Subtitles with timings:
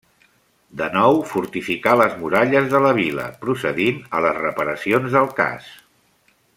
[0.79, 5.71] De nou, fortificà les muralles de la vila, procedint a les reparacions del cas.